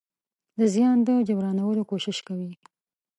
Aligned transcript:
د 0.59 0.61
زيان 0.73 0.97
د 1.07 1.09
جبرانولو 1.27 1.81
کوشش 1.91 2.17
کوي. 2.27 2.51